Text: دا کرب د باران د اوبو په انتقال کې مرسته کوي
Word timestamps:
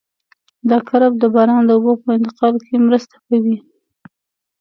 دا 0.69 0.77
کرب 0.87 1.13
د 1.19 1.23
باران 1.33 1.61
د 1.65 1.71
اوبو 1.77 1.93
په 2.03 2.09
انتقال 2.17 2.55
کې 2.65 2.75
مرسته 2.87 3.15
کوي 3.27 3.57